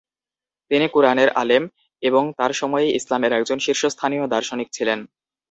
তিনি 0.71 0.85
কুরআনের 0.87 1.29
আলেম 1.33 1.63
এবং 2.03 2.23
তার 2.37 2.51
সময়ে 2.53 2.87
ইসলামের 2.91 3.31
একজন 3.33 3.57
শীর্ষস্থানীয় 3.59 4.25
দার্শনিক 4.27 4.67
ছিলেন। 4.71 4.99